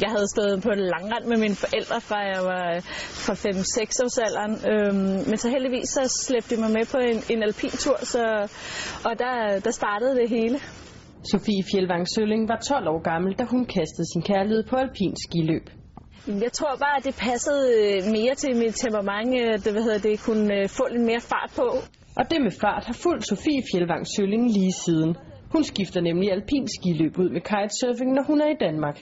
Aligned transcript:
Jeg 0.00 0.10
havde 0.16 0.28
stået 0.34 0.62
på 0.66 0.70
en 0.76 0.84
langrand 0.94 1.24
med 1.32 1.38
mine 1.44 1.56
forældre 1.64 1.98
fra 2.08 2.18
jeg 2.34 2.42
var 2.50 2.64
fra 3.24 3.34
5-6 3.34 4.04
års 4.04 4.18
alderen. 4.26 4.54
Øhm, 4.70 5.18
men 5.28 5.36
så 5.42 5.48
heldigvis 5.54 5.88
så 5.96 6.02
slæbte 6.26 6.50
de 6.50 6.60
mig 6.60 6.70
med 6.78 6.84
på 6.94 6.98
en, 7.10 7.18
en 7.32 7.40
alpintur, 7.48 7.96
så, 8.14 8.22
og 9.08 9.12
der, 9.22 9.34
der 9.66 9.72
startede 9.80 10.14
det 10.20 10.28
hele. 10.36 10.58
Sofie 11.30 11.62
Fjeldvang 11.70 12.04
Sølling 12.14 12.42
var 12.52 12.58
12 12.68 12.88
år 12.92 13.00
gammel, 13.10 13.30
da 13.40 13.44
hun 13.52 13.62
kastede 13.76 14.06
sin 14.12 14.22
kærlighed 14.30 14.62
på 14.70 14.76
alpin 14.84 15.14
skiløb. 15.26 15.66
Jeg 16.44 16.52
tror 16.58 16.74
bare, 16.84 16.96
at 16.98 17.04
det 17.08 17.16
passede 17.28 17.66
mere 18.16 18.34
til 18.42 18.50
mit 18.62 18.74
temperament, 18.84 19.30
at 19.54 19.64
det, 19.64 19.72
hvad 19.74 19.82
hedder, 19.86 20.02
det 20.08 20.16
kunne 20.26 20.48
øh, 20.58 20.68
få 20.78 20.84
lidt 20.92 21.06
mere 21.10 21.22
fart 21.32 21.50
på. 21.60 21.66
Og 22.18 22.24
det 22.30 22.38
med 22.46 22.54
fart 22.62 22.84
har 22.90 22.96
fulgt 23.04 23.24
Sofie 23.32 23.62
Fjeldvang 23.70 24.04
Sølling 24.14 24.44
lige 24.58 24.74
siden. 24.84 25.10
Hun 25.54 25.62
skifter 25.64 26.00
nemlig 26.08 26.28
alpin 26.36 26.66
skiløb 26.76 27.12
ud 27.22 27.28
med 27.36 27.42
kitesurfing, 27.50 28.10
når 28.16 28.24
hun 28.30 28.38
er 28.46 28.50
i 28.56 28.58
Danmark. 28.66 28.96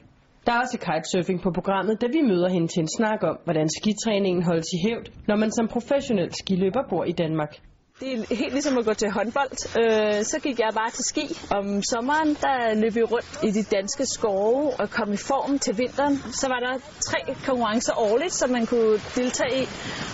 Der 0.47 0.53
er 0.53 0.61
også 0.61 0.79
kitesurfing 0.79 1.43
på 1.43 1.51
programmet, 1.51 2.01
da 2.01 2.07
vi 2.07 2.21
møder 2.21 2.49
hende 2.49 2.69
til 2.69 2.81
en 2.81 2.89
snak 2.99 3.23
om, 3.23 3.37
hvordan 3.45 3.69
skitræningen 3.79 4.43
holdes 4.43 4.67
i 4.73 4.79
hævd, 4.89 5.07
når 5.29 5.37
man 5.37 5.51
som 5.53 5.69
professionel 5.69 6.31
skiløber 6.35 6.83
bor 6.91 7.05
i 7.05 7.13
Danmark. 7.13 7.53
Det 8.01 8.09
er 8.13 8.35
helt 8.43 8.53
ligesom 8.53 8.79
at 8.79 8.85
gå 8.85 8.95
til 8.95 9.11
håndbold. 9.11 9.55
Øh, 9.83 10.25
så 10.33 10.37
gik 10.43 10.59
jeg 10.59 10.71
bare 10.81 10.91
til 10.99 11.05
ski. 11.13 11.27
Om 11.59 11.67
sommeren, 11.93 12.29
der 12.47 12.57
løb 12.83 12.95
vi 12.95 13.03
rundt 13.03 13.33
i 13.49 13.51
de 13.59 13.63
danske 13.77 14.05
skove 14.15 14.63
og 14.81 14.87
kom 14.91 15.13
i 15.13 15.21
form 15.31 15.59
til 15.59 15.79
vinteren. 15.79 16.17
Så 16.41 16.47
var 16.53 16.61
der 16.67 16.75
tre 17.09 17.21
konkurrencer 17.47 17.95
årligt, 18.09 18.33
som 18.33 18.51
man 18.51 18.67
kunne 18.67 18.97
deltage 19.19 19.55
i. 19.63 19.65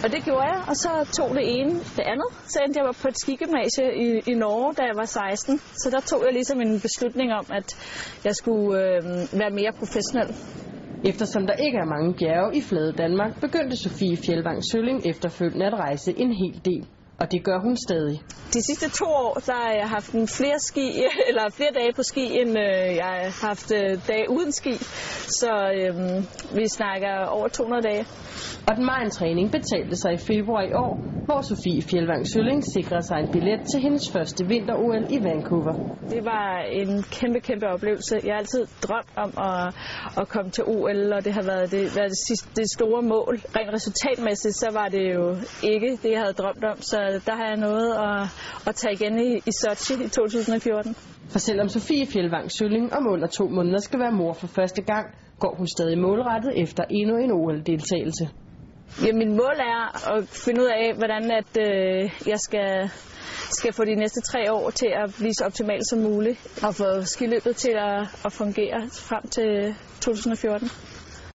Og 0.05 0.09
det 0.13 0.21
gjorde 0.27 0.47
jeg, 0.53 0.59
og 0.71 0.77
så 0.85 0.91
tog 1.19 1.31
det 1.39 1.45
ene 1.57 1.73
det 1.99 2.05
andet. 2.13 2.31
Så 2.53 2.57
endte 2.65 2.77
jeg 2.81 2.95
på 3.03 3.09
et 3.09 3.19
skigymnasie 3.25 3.87
i, 4.05 4.09
i 4.33 4.35
Norge, 4.45 4.75
da 4.79 4.83
jeg 4.91 4.97
var 5.03 5.05
16. 5.05 5.59
Så 5.83 5.87
der 5.95 6.01
tog 6.11 6.21
jeg 6.27 6.33
ligesom 6.33 6.59
en 6.61 6.81
beslutning 6.87 7.29
om, 7.41 7.47
at 7.59 7.69
jeg 8.25 8.35
skulle 8.41 8.71
øh, 8.85 9.03
være 9.41 9.53
mere 9.61 9.73
professionel. 9.81 10.31
Eftersom 11.11 11.47
der 11.47 11.57
ikke 11.67 11.79
er 11.85 11.89
mange 11.95 12.15
bjerge 12.21 12.57
i 12.59 12.61
flade 12.69 12.93
Danmark, 12.93 13.33
begyndte 13.41 13.77
Sofie 13.85 14.17
Fjeldvang 14.27 14.61
Sølling 14.71 14.99
efterfølgende 15.07 15.67
at 15.67 15.75
rejse 15.75 16.11
en 16.23 16.33
hel 16.43 16.61
del. 16.65 16.85
Og 17.21 17.33
det 17.33 17.45
gør 17.45 17.59
hun 17.59 17.77
stadig. 17.77 18.23
De 18.53 18.63
sidste 18.63 18.91
to 18.91 19.05
år, 19.05 19.35
der 19.47 19.53
har 19.53 19.73
jeg 19.73 19.89
haft 19.89 20.13
en 20.13 20.29
flere, 20.29 20.59
ski, 20.59 21.05
eller 21.29 21.51
flere 21.51 21.71
dage 21.75 21.93
på 21.93 22.03
ski, 22.03 22.41
end 22.41 22.51
øh, 22.51 22.97
jeg 22.97 23.05
har 23.05 23.47
haft 23.47 23.73
øh, 23.73 23.99
dage 24.09 24.31
uden 24.31 24.53
ski. 24.53 24.75
Så 25.41 25.53
øh, 25.79 25.95
vi 26.57 26.69
snakker 26.69 27.27
over 27.27 27.49
200 27.49 27.83
dage. 27.83 28.05
Og 28.69 28.77
den 28.77 29.11
træning 29.11 29.51
betalte 29.51 29.97
sig 29.97 30.13
i 30.13 30.17
februar 30.17 30.63
i 30.63 30.73
år, 30.73 30.95
hvor 31.25 31.41
Sofie 31.41 31.83
Fjeldvang 31.83 32.27
Sølling 32.27 32.65
sikrede 32.65 33.03
sig 33.03 33.19
en 33.19 33.29
billet 33.33 33.61
til 33.71 33.81
hendes 33.81 34.11
første 34.13 34.47
vinter-OL 34.47 35.05
i 35.11 35.25
Vancouver. 35.25 35.75
Det 36.11 36.25
var 36.25 36.59
en 36.81 37.03
kæmpe, 37.03 37.41
kæmpe 37.41 37.67
oplevelse. 37.67 38.21
Jeg 38.25 38.35
har 38.35 38.39
altid 38.39 38.67
drømt 38.83 39.13
om 39.17 39.31
at, 39.49 39.75
at 40.21 40.29
komme 40.29 40.51
til 40.51 40.65
OL, 40.65 41.13
og 41.13 41.25
det 41.25 41.33
har 41.33 41.43
været 41.43 41.71
det, 41.71 41.97
været 41.97 42.11
det, 42.11 42.21
sidste, 42.29 42.49
det 42.57 42.71
store 42.77 43.03
mål. 43.03 43.35
Rent 43.57 43.73
resultatmæssigt, 43.77 44.55
så 44.55 44.69
var 44.73 44.89
det 44.89 45.15
jo 45.15 45.37
ikke 45.63 45.99
det, 46.03 46.11
jeg 46.11 46.21
havde 46.21 46.33
drømt 46.33 46.65
om. 46.65 46.77
Så 46.81 46.99
der 47.27 47.35
har 47.35 47.47
jeg 47.47 47.57
noget 47.57 47.89
at, 47.95 48.23
at 48.69 48.75
tage 48.75 48.95
igen 48.95 49.19
i, 49.19 49.37
i 49.37 49.53
Sochi 49.61 49.95
i 50.05 50.09
2014. 50.09 50.97
For 51.29 51.39
selvom 51.39 51.69
Sofie 51.69 52.07
Fjeldvang 52.07 52.53
Sølling 52.53 52.93
om 52.93 53.07
under 53.13 53.27
to 53.27 53.49
måneder 53.49 53.79
skal 53.79 53.99
være 53.99 54.13
mor 54.13 54.33
for 54.33 54.47
første 54.47 54.83
gang, 54.83 55.07
går 55.41 55.55
hun 55.59 55.67
stadig 55.67 55.99
målrettet 55.99 56.63
efter 56.63 56.85
endnu 56.91 57.17
en 57.17 57.33
OL-deltagelse. 57.33 58.29
Ja, 59.05 59.13
min 59.13 59.31
mål 59.37 59.57
er 59.59 60.11
at 60.17 60.29
finde 60.29 60.61
ud 60.61 60.67
af, 60.67 60.95
hvordan 60.97 61.31
at, 61.31 61.51
øh, 61.67 62.11
jeg 62.27 62.39
skal, 62.39 62.91
skal 63.51 63.73
få 63.73 63.85
de 63.85 63.95
næste 63.95 64.21
tre 64.21 64.53
år 64.53 64.71
til 64.71 64.91
at 65.05 65.15
blive 65.19 65.35
så 65.35 65.45
optimalt 65.45 65.89
som 65.89 65.99
muligt, 65.99 66.39
og 66.67 66.75
få 66.75 67.03
skiløbet 67.03 67.57
til 67.57 67.75
at, 67.79 68.01
at 68.25 68.33
fungere 68.33 68.89
frem 68.93 69.23
til 69.29 69.75
2014. 70.01 70.69